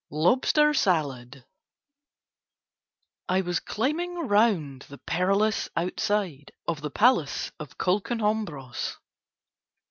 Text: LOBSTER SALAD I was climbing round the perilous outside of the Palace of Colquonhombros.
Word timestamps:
LOBSTER 0.09 0.73
SALAD 0.73 1.45
I 3.29 3.41
was 3.41 3.59
climbing 3.59 4.15
round 4.27 4.81
the 4.89 4.97
perilous 4.97 5.69
outside 5.75 6.51
of 6.67 6.81
the 6.81 6.89
Palace 6.89 7.51
of 7.59 7.77
Colquonhombros. 7.77 8.97